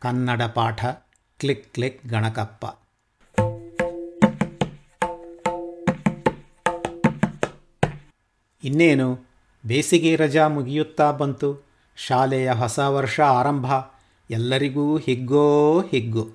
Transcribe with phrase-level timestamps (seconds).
[0.00, 0.84] ಕನ್ನಡ ಪಾಠ.
[1.38, 2.64] Click click, ಗಣಕಪ್ಪ.
[8.64, 9.26] ಇನ್ನೇನು?
[9.66, 11.66] ಬೇಸಿಗೆ ರಜಾ ಮುಗಿಯುತ್ತಾ ಬಂತು.
[11.96, 13.66] ಶಾಲೆಯ ಹೊಸ ವರ್ಷ ಆರಂಭ.
[14.30, 16.30] ಎಲ್ಲರಿಗೂ ಹಿಗ್ಗೋ ಹಿಗ್ಗು.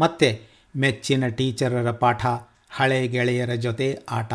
[0.00, 0.42] ಮತ್ತೆ
[0.76, 2.26] ಮೆಚ್ಚಿನ ಟೀಚರರ ಪಾಠ,
[2.70, 4.34] ಹಳೆ ಗೆಳೆಯರ ಜೊತೆ ಆಟ.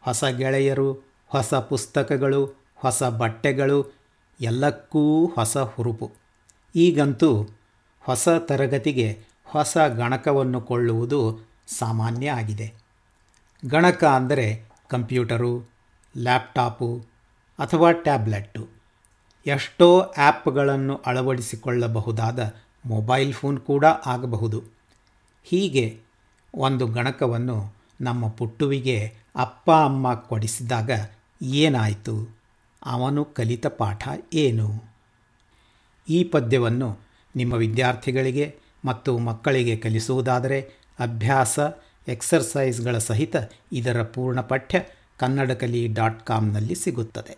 [0.00, 0.92] ಹೊಸ ಗೆಳೆಯರು,
[1.26, 3.92] ಹೊಸ ಪುಸ್ತಕಗಳು, ಹೊಸ ಬಟ್ಟೆಗಳು,
[4.40, 6.12] ಎಲ್ಲಕ್ಕೂ ಹೊಸ ಹುರುಪು.
[6.74, 7.48] ಈಗಂತೂ
[8.10, 9.08] ಹೊಸ ತರಗತಿಗೆ
[9.44, 12.74] ಹೊಸ ಗಣಕವನ್ನು ಕೊಳ್ಳುವುದು ಸಾಮಾನ್ಯ ಆಗಿದೆ.
[13.68, 15.70] ಗಣಕ ಅಂದರೆ ಕಂಪ್ಯೂಟರು,
[16.16, 17.04] ಲ್ಯಾಪ್ಟಾಪು
[17.58, 18.68] ಅಥವಾ ಟ್ಯಾಬ್ಲೆಟ್ಟು.
[19.46, 22.54] ಎಷ್ಟೋ ಆ್ಯಪ್ಗಳನ್ನು ಅಳವಡಿಸಿಕೊಳ್ಳಬಹುದಾದ
[22.86, 24.62] ಮೊಬೈಲ್ ಫೋನ್ ಕೂಡ ಆಗಬಹುದು.
[25.44, 26.00] ಹೀಗೆ
[26.54, 30.90] ಒಂದು ಗಣಕವನ್ನು ನಮ್ಮ ಪುಟ್ಟುವಿಗೆ ಅಪ್ಪ, ಅಮ್ಮ ಕೊಡಿಸಿದಾಗ
[31.42, 32.38] ಏನಾಯಿತು?
[32.84, 34.84] ಅವನು ಕಲಿತ ಪಾಠ ಏನು?
[36.08, 40.60] ಈ ಪದ್ಯವನ್ನು ನಿಮ್ಮ ವಿದ್ಯಾರ್ಥಿಗಳಿಗೆ ಮತ್ತು ಮಕ್ಕಳಿಗೆ ಕಲಿಸುವುದಾದರೆ
[40.98, 41.58] ಅಭ್ಯಾಸ,
[42.08, 43.36] ಎಕ್ಸರ್ಸೈಸ್ಗಳ ಸಹಿತ
[43.72, 44.80] ಇದರ ಪೂರ್ಣ ಪಠ್ಯ
[45.18, 47.36] ಕನ್ನಡ ಕಲಿ ಡಾಟ್ ಕಾಮ್ನಲ್ಲಿ ಸಿಗುತ್ತದೆ.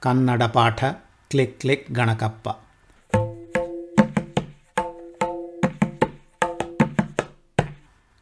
[0.00, 0.84] ಕನ್ನಡ ಪಾಠ,
[1.30, 2.48] ಕ್ಲಿಕ್ ಕ್ಲಿಕ್, ಗಣಕಪ್ಪ.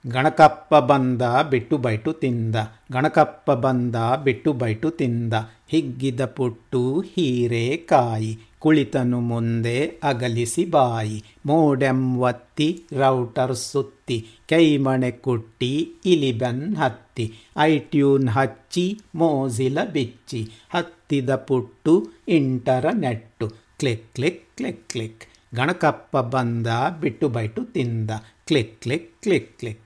[0.06, 2.56] ಗಣಕಪ್ಪ ಬಂದ ಬಿಟ್ಟು ಬೈಟು ತಿಂದ.
[2.92, 5.34] ಗಣಕಪ್ಪ ಬಂದ ಬಿಟ್ಟು ಬೈಟು ತಿಂದ.
[5.68, 11.24] ಹಿಗ್ಗಿದ ಪುಟ್ಟು ಹೀರೆಕಾಯಿ ಕುಳಿತನು ಮುಂದೆ ಅಗಲಿಸಿ ಬಾಯಿ.
[11.46, 14.26] ಮೋಡೆಂವತ್ತಿ ರೌಟರ್ ಸುತ್ತಿ.
[14.48, 17.34] ಕೈಮಣೆ ಕುಟ್ಟಿ ಇಲಿಬೆನ್ ಹತ್ತಿ.
[17.58, 20.50] ಐಟ್ಯೂನ್ ಹಚ್ಚಿ ಮೋಜಿಲ ಬಿಚ್ಚಿ.
[20.70, 22.08] ಹತ್ತಿದ ಪುಟ್ಟು
[22.92, 23.48] internet.
[23.48, 25.24] Click click click click.
[25.54, 26.66] ಗಣಕಪ್ಪ ಬಂದ
[27.00, 28.10] ಬಿಟ್ಟು ಬೈಟು ತಿಂದ.
[28.48, 29.80] click, click, click, click.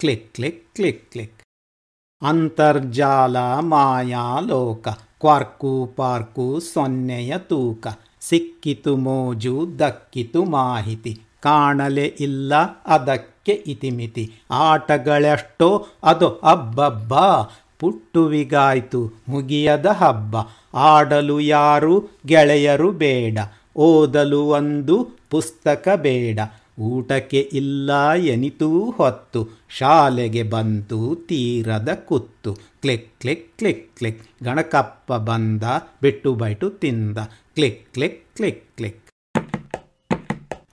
[0.00, 1.38] Click click click click
[2.22, 3.36] ಅಂತರ್ಜಾಲ
[3.70, 4.84] ಮಾಯಾಲೋಕ
[5.20, 7.84] ಕ್ವಾರ್ಕು ಪಾರ್ಕು ಸೊನ್ನೆಯ ತೂಕ
[8.20, 12.52] ಸಿಕ್ಕಿತು ಮೋಜು ದಕ್ಕಿತು ಮಾಹಿತಿ ಕಾಣಲೆ ಇಲ್ಲ
[12.86, 14.24] ಅದಕ್ಕೆ ಇತಿಮಿತಿ
[14.60, 15.70] ಆಟಗಳೆಷ್ಟೋ
[16.04, 17.14] ಅದು ಅಬ್ಬಬ್ಬ
[17.80, 20.36] ಪುಟ್ಟುವಿಗಾಯ್ತು ಮುಗಿಯದ ಹಬ್ಬ
[20.88, 21.94] ಆಡಲು ಯಾರು
[22.26, 23.38] ಗೆಳೆಯರು ಬೇಡ
[23.80, 24.96] ಓದಲು ಒಂದು
[25.30, 26.38] ಪುಸ್ತಕ ಬೇಡ
[26.80, 29.48] ಊಟಕ್ಕೆ ಇಲ್ಲ ಎನಿತೂ ಹೊತ್ತು.
[29.68, 32.54] ಶಾಲೆಗೆ ಬಂತು ತೀರದ ಕುತ್ತು.
[32.54, 34.44] Click click click click.
[34.44, 35.62] ಗಣಕಪ್ಪ ಬಂದ,
[36.02, 37.18] ಬಿಟ್ಟು ಬೈಟು ತಿಂದ.
[37.54, 39.02] Click click click click.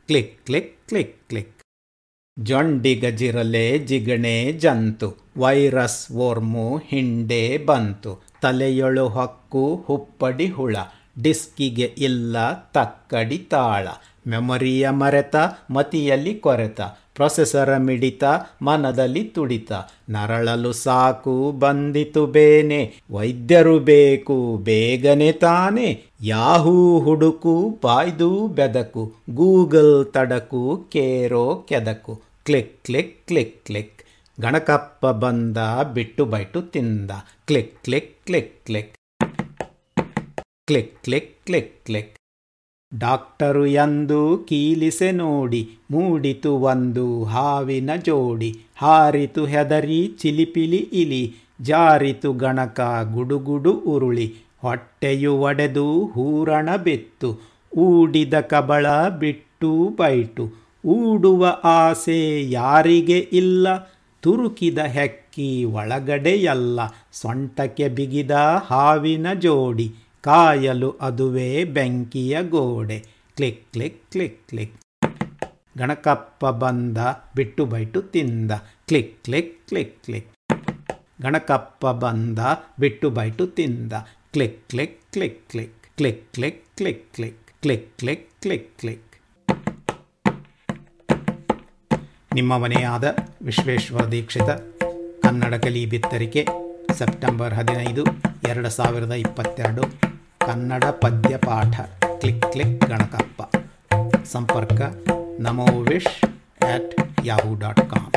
[0.07, 1.49] Click click click click.
[2.39, 5.15] ಜೊಂಡಿಗಜಿರಲೆ ಜಿಗಣೆ ಜಂತು.
[5.37, 8.23] ವೈರಸ್ ಓರ್ಮು ಹಿಂಡೆ ಬಂತು.
[8.41, 10.75] ತಲೆಯೊಳು ಹಕ್ಕು ಹುಪ್ಪಡಿ ಹುಳ.
[11.21, 13.87] ಡಿಸ್ಕಿಗೆ ಇಲ್ಲ ತಕ್ಕಡಿ ತಾಳ.
[14.27, 15.35] ಮೆಮೊರಿಯ ಮರೆತ,
[15.69, 16.81] ಮತಿಯಲ್ಲಿ ಕೊರೆತ.
[16.81, 18.23] ಪ್ರೊಸೆಸರ ಮಿಡಿತ,
[18.61, 19.71] ಮನದಲ್ಲಿ ತುಡಿತ.
[20.09, 22.93] ನರಳಲು ಸಾಕು, ಬಂದಿತು ಬೇನೆ.
[23.11, 26.03] ವೈದ್ಯರು ಬೇಕು, ಬೇಗನೆ ತಾನೆ.
[26.21, 29.13] ಯಾಹೂ ಹುಡುಕು, ಬಾಯ್ದು ಬೆದಕು.
[29.29, 32.21] ಗೂಗಲ್ ತಡಕು, ಕೇರೋ ಕೆದಕು.
[32.45, 34.03] Click click click click.
[34.41, 35.57] ಗಣಕಪ್ಪ ಬಂದ,
[35.93, 37.11] ಬಿಟ್ಟು ಬೈಟು ತಿಂದ.
[37.47, 38.93] Click click click click.
[40.67, 42.15] Click click click click.
[42.97, 48.55] Doctor ಎಂದು ಕೀಲಿಸೆ ನೋಡಿ, ಮೂಡಿತು ಒಂದು ಹಾವಿನ ಜೋಡಿ.
[48.75, 51.35] ಹಾರಿತು ಹೆದರಿ, ಚಿಲಿಪಿಲಿ ಇಲಿ.
[51.61, 52.79] ಜಾರಿತು ಗಣಕ,
[53.13, 54.35] ಗುಡುಗುಡು ಉರುಳಿ.
[54.61, 57.39] ಹೊಟ್ಟೆಯು ಒಡೆದು ಹೂರಣ ಬಿತ್ತು.
[57.77, 60.53] ಊಡಿದ ಕಬಳ ಬಿಟ್ಟು ಬೈಟು.
[60.85, 63.67] ಊಡುವ ಆಸೆ ಯಾರಿಗೆ ಇಲ್ಲ?
[64.21, 66.79] ತುರುಕಿದ ಹೆಕ್ಕಿ ಒಳಗಡೆಯಲ್ಲ.
[67.11, 68.31] ಸೊಂಟಕ್ಕೆ ಬಿಗಿದ
[68.65, 69.91] ಹಾವಿನ ಜೋಡಿ.
[70.23, 72.97] ಕಾಯಲು ಅದುವೇ ಬೆಂಕಿಯ ಗೋಡೆ
[73.37, 74.75] ಕ್ಲಿಕ್ ಕ್ಲಿಕ್ ಕ್ಲಿಕ್ ಕ್ಲಿಕ್
[75.77, 76.97] ಗಣಕಪ್ಪ ಬಂದ
[77.35, 78.51] ಬಿಟ್ಟು ಬೈಟು ತಿಂದ
[78.87, 80.29] ಕ್ಲಿಕ್ ಕ್ಲಿಕ್ ಕ್ಲಿಕ್ ಕ್ಲಿಕ್
[81.21, 82.39] ಗಣಕಪ್ಪ ಬಂದ
[82.79, 83.93] ಬಿಟ್ಟು ಬೈಟು ತಿಂದ
[84.33, 89.09] click click click click click click click click click click click click
[92.33, 93.07] ನಿಮ್ಮ ಮನೆಯಾದ
[93.41, 94.51] ವಿಶ್ವೇಶ್ವರ ದೀಕ್ಷಿತ
[95.23, 96.41] ಕನ್ನಡ ಕಲಿ ಬಿತ್ತರಿಕೆ
[96.97, 98.03] ಸೆಪ್ಟೆಂಬರ್ ಹದಿನೈದು
[98.49, 99.83] ಎರಡು ಸಾವಿರದ ಇಪ್ಪತ್ತೆರಡು
[100.45, 101.75] ಕನ್ನಡ ಪದ್ಯ ಪಾಠ
[102.21, 103.41] ಕ್ಲಿಕ್ ಕ್ಲಿಕ್ ಗಣಕಪ್ಪ
[104.25, 104.81] ಸಂಪರ್ಕ
[105.39, 106.11] ನಮೋ Vish
[106.69, 106.91] at
[107.25, 108.09] Yahoo dot com